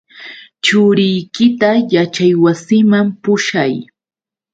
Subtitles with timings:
[0.65, 3.73] Churiykita yaćhaywasiman pushay.